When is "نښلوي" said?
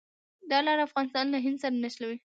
1.83-2.17